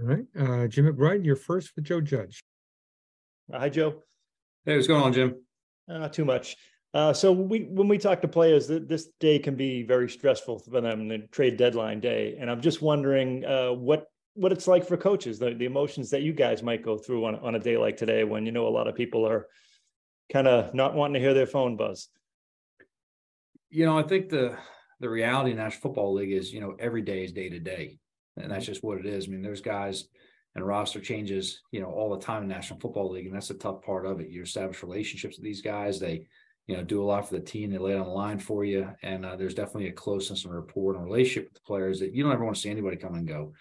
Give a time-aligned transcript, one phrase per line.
[0.00, 2.44] All right, uh, Jim McBride, you're first with Joe Judge.
[3.52, 4.02] Uh, Hi, Joe.
[4.64, 5.42] Hey, what's going on, Jim?
[5.90, 6.56] Uh, Not too much.
[6.94, 10.60] Uh, so we, when we talk to players, th- this day can be very stressful
[10.60, 12.36] for them, the trade deadline day.
[12.38, 16.22] And I'm just wondering, uh, what, what it's like for coaches, the, the emotions that
[16.22, 18.70] you guys might go through on, on a day like today, when you know a
[18.70, 19.48] lot of people are
[20.32, 22.08] kind of not wanting to hear their phone buzz.
[23.70, 24.56] You know, I think the
[25.00, 27.98] the reality in National Football League is, you know, every day is day to day.
[28.40, 29.26] And that's just what it is.
[29.26, 30.08] I mean, there's guys
[30.54, 33.26] and roster changes, you know, all the time in National Football League.
[33.26, 34.30] And that's the tough part of it.
[34.30, 36.00] You establish relationships with these guys.
[36.00, 36.26] They,
[36.66, 37.70] you know, do a lot for the team.
[37.70, 38.90] They lay it on the line for you.
[39.02, 42.22] And uh, there's definitely a closeness and rapport and relationship with the players that you
[42.22, 43.52] don't ever want to see anybody come and go.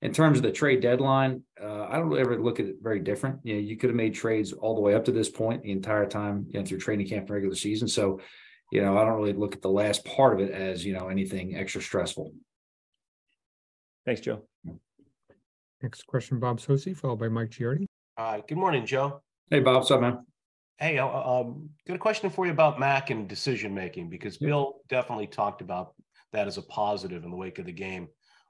[0.00, 3.40] In terms of the trade deadline, uh, I don't ever look at it very different.
[3.42, 5.72] You know, you could have made trades all the way up to this point the
[5.72, 7.88] entire time you know, through training camp and regular season.
[7.88, 8.20] So,
[8.70, 11.08] you know, I don't really look at the last part of it as, you know,
[11.08, 12.32] anything extra stressful.
[14.08, 14.40] Thanks, Joe.
[15.82, 17.84] Next question, Bob Socci, followed by Mike Giardi.
[18.16, 19.20] Uh, good morning, Joe.
[19.50, 20.24] Hey, Bob, what's up, man?
[20.78, 24.46] Hey, uh, um, got a question for you about Mac and decision making because Yeah.
[24.48, 25.92] Bill definitely talked about
[26.32, 28.08] that as a positive in the wake of the game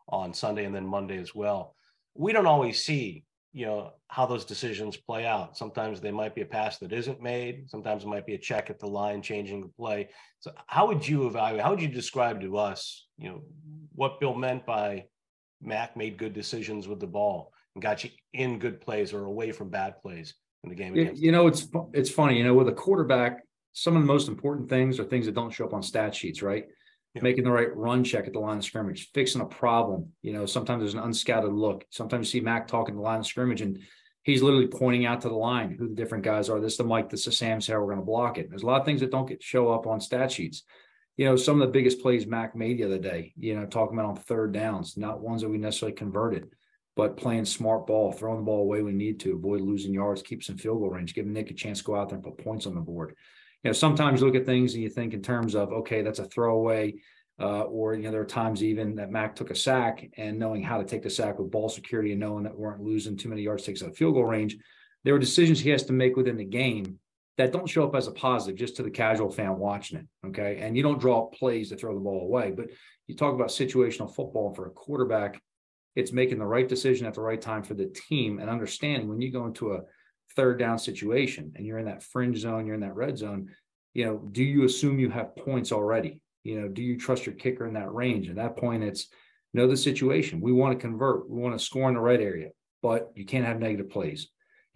[0.09, 1.75] on Sunday and then Monday as well.
[2.15, 5.57] We don't always see, you know, how those decisions play out.
[5.57, 7.69] Sometimes they might be a pass that isn't made.
[7.69, 10.11] Sometimes it might be a check at the line changing the play.
[10.39, 11.65] So, how would you evaluate?
[11.65, 13.43] How would you describe to us, you know,
[13.97, 15.07] what Bill meant by
[15.61, 19.53] Mac made good decisions with the ball and got you in good plays or away
[19.53, 20.35] from bad plays
[20.65, 22.39] in the game You, you know, it's it's funny.
[22.39, 23.43] You know, with a quarterback,
[23.73, 26.43] some of the most important things are things that don't show up on stat sheets,
[26.43, 26.65] right?
[27.15, 27.23] Yeah.
[27.23, 30.13] Making the right run check at the line of scrimmage, fixing a problem.
[30.23, 31.85] You know, sometimes there's an unscouted look.
[31.91, 33.79] Sometimes you see Mac talking to the line of scrimmage and
[34.29, 36.61] he's literally pointing out to the line who the different guys are.
[36.61, 38.51] This is the Mike, this is Sam, so we're going to block it.
[38.51, 40.65] There's a lot of things that don't get show up on stat sheets.
[41.19, 43.99] You know, some of the biggest plays Mac made the other day, you know, talking
[43.99, 46.49] about on third downs, not ones that we necessarily converted,
[46.95, 50.23] but playing smart ball, throwing the ball away when we need to, avoid losing yards,
[50.23, 52.39] keep some field goal range, giving Nick a chance to go out there and put
[52.39, 53.17] points on the board.
[53.65, 56.21] You know, sometimes you look at things and you think in terms of, okay, that's
[56.21, 56.95] a throwaway.
[57.41, 60.63] Uh, or you know, there are times even that Mac took a sack and knowing
[60.63, 63.29] how to take the sack with ball security and knowing that we weren't losing too
[63.29, 64.57] many yards takes out of field goal range.
[65.03, 66.99] There were decisions he has to make within the game
[67.39, 70.07] that don't show up as a positive just to the casual fan watching it.
[70.27, 70.59] Okay.
[70.61, 72.67] And you don't draw up plays to throw the ball away, but
[73.07, 75.41] you talk about situational football for a quarterback,
[75.95, 79.21] it's making the right decision at the right time for the team and understanding when
[79.21, 79.83] you go into a
[80.37, 83.49] third down situation and you're in that fringe zone, you're in that red zone,
[83.95, 86.21] you know, do you assume you have points already?
[86.43, 88.29] You know, do you trust your kicker in that range?
[88.29, 89.09] At that point, it's
[89.55, 90.41] know the situation.
[90.41, 92.51] We want to convert, we want to score in the right area,
[92.83, 94.29] but you can't have negative plays.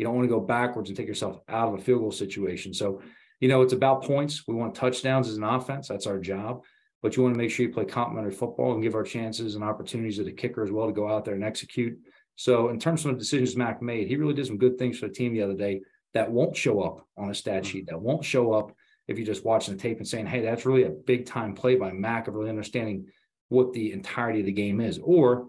[0.02, 2.74] You don't want to go backwards and take yourself out of a field goal situation.
[2.74, 3.00] So,
[3.38, 4.48] you know, it's about points.
[4.48, 5.86] We want touchdowns as an offense.
[5.86, 6.64] That's our job.
[7.02, 9.62] But you want to make sure you play complementary football and give our chances and
[9.62, 11.96] opportunities to the kicker as well to go out there and execute.
[12.34, 15.06] So, in terms of the decisions Mac made, he really did some good things for
[15.06, 15.82] the team the other day
[16.14, 17.94] that won't show up on a stat sheet, mm-hmm.
[17.94, 18.72] that won't show up
[19.06, 21.76] if you're just watching the tape and saying, hey, that's really a big time play
[21.76, 23.06] by Mac of really understanding
[23.50, 25.48] what the entirety of the game is, or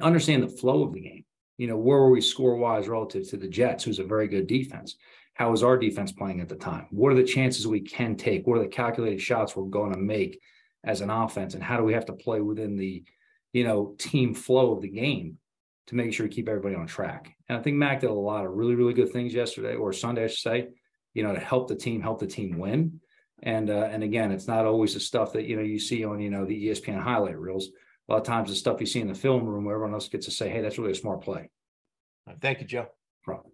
[0.00, 1.24] understand the flow of the game.
[1.60, 4.46] You know, where were we score wise relative to the Jets, who's a very good
[4.46, 4.96] defense?
[5.34, 6.86] How is our defense playing at the time?
[6.90, 8.46] What are the chances we can take?
[8.46, 10.40] What are the calculated shots we're going to make
[10.84, 11.52] as an offense?
[11.52, 13.04] And how do we have to play within the,
[13.52, 15.36] you know, team flow of the game
[15.88, 17.36] to make sure we keep everybody on track?
[17.46, 20.24] And I think Mac did a lot of really, really good things yesterday or Sunday,
[20.24, 20.68] I should say,
[21.12, 23.02] you know, to help the team, help the team win.
[23.42, 26.20] And uh, and again, it's not always the stuff that you know you see on
[26.20, 27.68] you know the ESPN highlight reels.
[28.10, 30.08] A lot of times the stuff you see in the film room where everyone else
[30.08, 31.48] gets to say, "Hey, that's really a smart play."
[32.40, 32.88] Thank you, Joe.
[33.22, 33.52] Problem.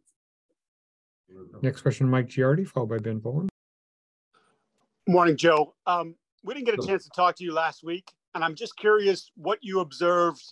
[1.61, 3.49] Next question, Mike Giardi, followed by Ben Volin.
[5.07, 5.75] Morning, Joe.
[5.87, 8.77] Um, we didn't get a chance to talk to you last week, and I'm just
[8.79, 10.43] curious what you observed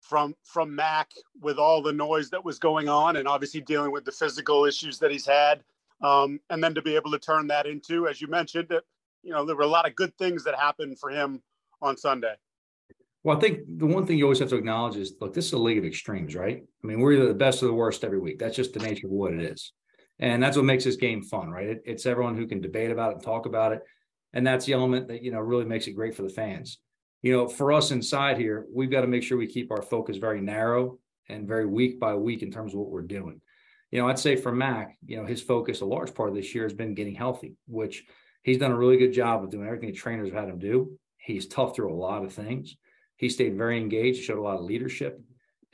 [0.00, 4.04] from from Mac with all the noise that was going on, and obviously dealing with
[4.04, 5.64] the physical issues that he's had,
[6.02, 8.84] um, and then to be able to turn that into, as you mentioned, that
[9.24, 11.42] you know there were a lot of good things that happened for him
[11.82, 12.36] on Sunday.
[13.22, 15.52] Well, I think the one thing you always have to acknowledge is, look, this is
[15.52, 16.62] a league of extremes, right?
[16.62, 18.38] I mean, we're either the best or the worst every week.
[18.38, 19.72] That's just the nature of what it is,
[20.18, 21.66] and that's what makes this game fun, right?
[21.66, 23.82] It, it's everyone who can debate about it and talk about it,
[24.32, 26.78] and that's the element that you know really makes it great for the fans.
[27.22, 30.16] You know, for us inside here, we've got to make sure we keep our focus
[30.16, 33.42] very narrow and very week by week in terms of what we're doing.
[33.90, 36.54] You know, I'd say for Mac, you know, his focus a large part of this
[36.54, 38.04] year has been getting healthy, which
[38.42, 40.98] he's done a really good job of doing everything the trainers have had him do.
[41.18, 42.76] He's tough through a lot of things.
[43.20, 45.20] He stayed very engaged, showed a lot of leadership.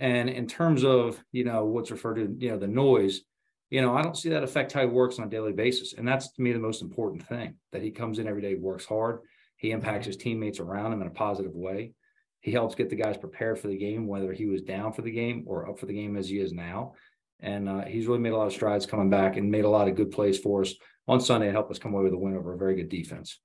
[0.01, 3.21] And in terms of, you know, what's referred to, you know, the noise,
[3.71, 5.93] you know, I don't see that affect how he works on a daily basis.
[5.93, 8.85] And that's to me the most important thing that he comes in every day, works
[8.85, 9.21] hard.
[9.59, 11.93] He impacts his teammates around him in a positive way.
[12.41, 15.13] He helps get the guys prepared for the game, whether he was down for the
[15.13, 16.95] game or up for the game as he is now.
[17.39, 19.87] And uh, he's really made a lot of strides coming back and made a lot
[19.87, 20.75] of good plays for us
[21.07, 23.39] on Sunday and helped us come away with a win over a very good defense.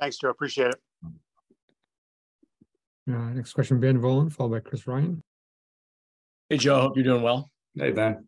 [0.00, 0.30] Thanks, Joe.
[0.30, 0.80] Appreciate it.
[3.08, 5.20] Uh, next question, Ben Volin, followed by Chris Ryan.
[6.48, 7.50] Hey Joe, hope you're doing well.
[7.74, 8.26] Hey, Ben.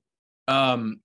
[0.48, 1.00] Um,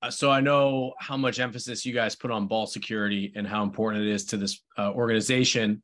[0.00, 3.62] uh, so I know how much emphasis you guys put on ball security and how
[3.62, 5.82] important it is to this uh, organization.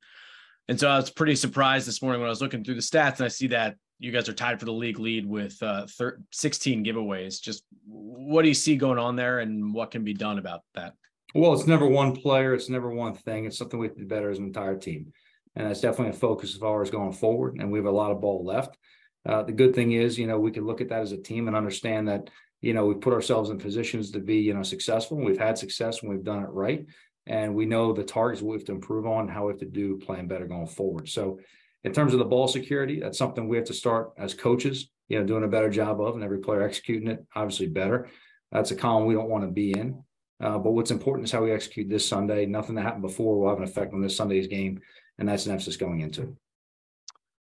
[0.69, 3.17] And so I was pretty surprised this morning when I was looking through the stats
[3.17, 6.20] and I see that you guys are tied for the league lead with uh, thir-
[6.32, 7.40] 16 giveaways.
[7.40, 10.94] Just what do you see going on there and what can be done about that?
[11.35, 12.55] Well, it's never one player.
[12.55, 13.44] It's never one thing.
[13.44, 15.12] It's something we have to do better as an entire team.
[15.58, 17.56] And that's definitely a focus of ours going forward.
[17.58, 18.78] And we have a lot of ball left.
[19.26, 21.49] Uh, the good thing is, you know, we can look at that as a team
[21.49, 25.19] and understand that, you know, we put ourselves in positions to be, you know, successful.
[25.19, 26.87] We've had success when we've done it right.
[27.26, 29.99] And we know the targets we have to improve on, how we have to do
[29.99, 31.08] playing better going forward.
[31.08, 31.40] So
[31.82, 35.19] in terms of the ball security, that's something we have to start as coaches, you
[35.19, 38.08] know, doing a better job of and every player executing it, obviously better.
[38.52, 40.04] That's a column we don't want to be in.
[40.40, 42.46] Uh, but what's important is how we execute this Sunday.
[42.46, 44.81] Nothing that happened before will have an effect on this Sunday's game.
[45.18, 46.36] And that's an emphasis going into.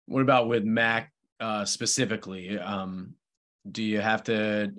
[0.07, 2.59] What about with Mac uh, specifically?
[2.59, 3.15] Um,
[3.71, 4.73] do you have to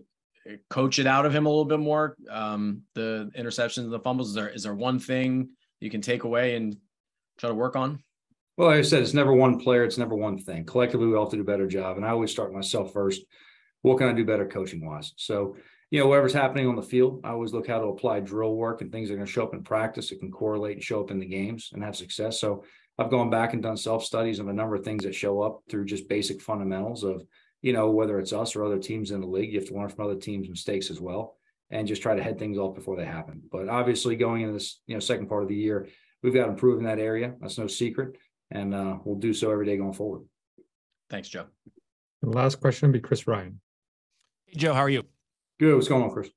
[0.68, 2.16] coach it out of him a little bit more?
[2.30, 4.28] Um, the interceptions and the fumbles.
[4.28, 5.50] Is there is there one thing
[5.80, 6.76] you can take away and
[7.38, 8.02] try to work on?
[8.56, 10.64] Well, like I said, it's never one player, it's never one thing.
[10.64, 11.96] Collectively, we all have to do a better job.
[11.96, 13.22] And I always start myself first.
[13.82, 15.12] What can I do better coaching wise?
[15.16, 15.56] So,
[15.94, 18.80] you know, whatever's happening on the field, I always look how to apply drill work
[18.80, 20.10] and things that are going to show up in practice.
[20.10, 22.40] It can correlate and show up in the games and have success.
[22.40, 22.64] So
[22.98, 25.60] I've gone back and done self studies of a number of things that show up
[25.70, 27.24] through just basic fundamentals of,
[27.62, 29.52] you know, whether it's us or other teams in the league.
[29.52, 31.36] You have to learn from other teams' mistakes as well
[31.70, 33.40] and just try to head things off before they happen.
[33.52, 35.86] But obviously, going into this, you know, second part of the year,
[36.24, 37.34] we've got to improve in that area.
[37.40, 38.16] That's no secret
[38.50, 40.22] and uh, we'll do so every day going forward.
[41.08, 41.46] Thanks, Joe.
[42.20, 43.60] The last question will be Chris Ryan.
[44.46, 45.04] Hey, Joe, how are you?
[45.58, 45.74] Good.
[45.74, 46.30] What's going on, Chris?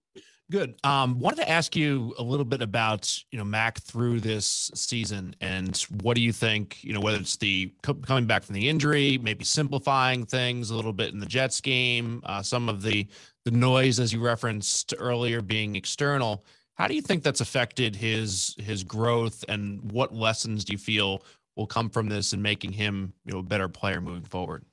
[0.50, 0.76] Good.
[0.86, 5.36] Um, wanted to ask you a little bit about you know Mac through this season,
[5.42, 6.82] and what do you think?
[6.84, 10.76] You know, whether it's the co- coming back from the injury, maybe simplifying things a
[10.76, 13.08] little bit in the Jets game, uh, some of the
[13.44, 16.46] the noise as you referenced earlier being external.
[16.76, 21.24] How do you think that's affected his his growth, and what lessons do you feel
[21.58, 24.64] will come from this and making him you know a better player moving forward?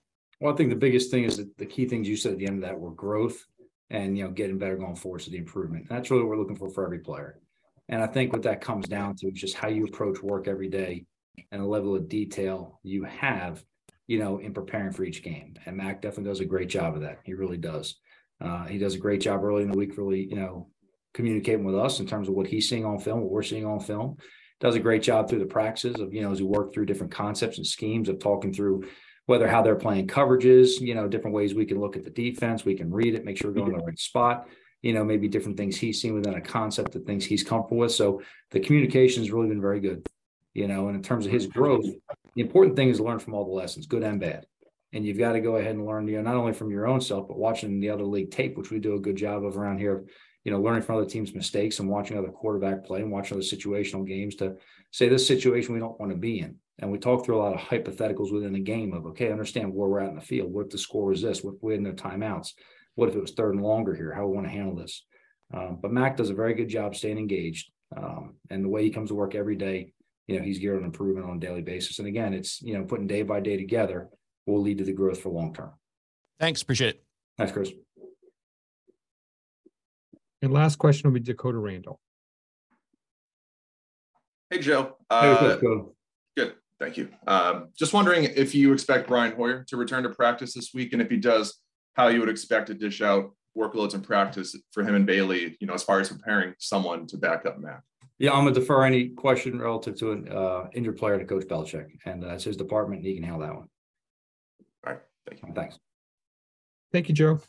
[0.40, 2.46] Well, I think the biggest thing is that the key things you said at the
[2.46, 3.44] end of that were growth
[3.90, 5.22] and you know getting better going forward.
[5.22, 5.88] So the improvement.
[5.88, 7.40] That's really what we're looking for for every player.
[7.88, 10.68] And I think what that comes down to is just how you approach work every
[10.68, 11.04] day
[11.50, 13.62] and the level of detail you have,
[14.06, 15.54] you know, in preparing for each game.
[15.66, 17.18] And Mac definitely does a great job of that.
[17.24, 17.96] He really does.
[18.40, 20.68] Uh, he does a great job early in the week, really, you know,
[21.12, 23.80] communicating with us in terms of what he's seeing on film, what we're seeing on
[23.80, 24.16] film.
[24.60, 27.12] Does a great job through the practices of, you know, as we work through different
[27.12, 28.84] concepts and schemes of talking through
[29.26, 32.64] whether how they're playing coverages, you know, different ways we can look at the defense,
[32.64, 34.48] we can read it, make sure we're going to the right spot,
[34.82, 37.92] you know, maybe different things he's seen within a concept that things he's comfortable with.
[37.92, 40.06] So the communication has really been very good,
[40.52, 41.86] you know, and in terms of his growth,
[42.34, 44.46] the important thing is learn from all the lessons, good and bad.
[44.92, 47.00] And you've got to go ahead and learn, you know, not only from your own
[47.00, 49.78] self, but watching the other league tape, which we do a good job of around
[49.78, 50.04] here,
[50.44, 53.44] you know, learning from other teams' mistakes and watching other quarterback play and watching other
[53.44, 54.56] situational games to
[54.92, 57.54] say this situation we don't want to be in and we talk through a lot
[57.54, 60.52] of hypotheticals within the game of okay, understand where we're at in the field.
[60.52, 61.42] What if the score was this?
[61.42, 62.50] What if we had no timeouts?
[62.96, 64.12] What if it was third and longer here?
[64.12, 65.04] How we want to handle this?
[65.52, 68.90] Um, but Mac does a very good job staying engaged, um, and the way he
[68.90, 69.92] comes to work every day,
[70.26, 71.98] you know, he's geared on improvement on a daily basis.
[71.98, 74.08] And again, it's you know putting day by day together
[74.46, 75.72] will lead to the growth for long term.
[76.40, 77.04] Thanks, appreciate it.
[77.38, 77.70] Thanks, Chris.
[80.42, 82.00] And last question will be Dakota Randall.
[84.50, 84.96] Hey, Joe.
[85.10, 85.84] Hey, Uh, what's up, Dakota?
[86.36, 86.54] good.
[86.80, 87.08] Thank you.
[87.26, 91.00] Um, just wondering if you expect Brian Hoyer to return to practice this week, and
[91.00, 91.60] if he does,
[91.94, 95.66] how you would expect to dish out workloads and practice for him and Bailey, you
[95.66, 97.82] know, as far as preparing someone to back up Mac.
[98.18, 101.86] Yeah, I'm gonna defer any question relative to an uh, injured player to Coach Belichick,
[102.04, 103.00] and that's his department.
[103.00, 103.68] And he can handle that one.
[104.86, 105.00] All right.
[105.28, 105.52] Thank you.
[105.54, 105.78] Thanks.
[106.92, 107.40] Thank you, Joe.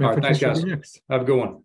[0.00, 0.64] All right, thanks, guys.
[0.64, 1.00] Next.
[1.10, 1.62] Have a good one.